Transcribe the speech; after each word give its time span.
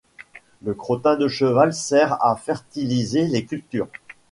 Le 0.63 0.73
crottin 0.73 1.15
de 1.15 1.27
cheval 1.27 1.75
sert 1.75 2.17
à 2.25 2.35
fertiliser 2.35 3.27
les 3.27 3.45
cultures 3.45 3.87